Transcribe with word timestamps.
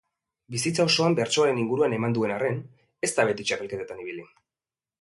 Bizitza 0.53 0.85
osoa 0.91 1.09
bertsoaren 1.19 1.59
inguruan 1.63 1.93
eman 1.99 2.15
duen 2.19 2.35
arren, 2.37 2.57
ez 3.09 3.11
da 3.19 3.27
beti 3.31 3.49
txapelketetan 3.51 4.05
ibili. 4.07 4.25